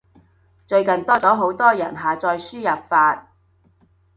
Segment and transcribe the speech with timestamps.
[0.65, 3.27] 最近多咗好多人下載輸入法